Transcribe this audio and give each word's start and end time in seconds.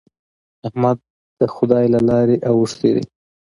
احمد 0.67 0.97
د 1.39 1.41
خدای 1.55 1.85
له 1.93 1.99
لارې 2.09 2.35
اوښتی 2.49 2.89
دی. 2.95 3.03